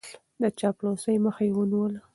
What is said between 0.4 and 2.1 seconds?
د چاپلوسۍ مخه يې نيوله.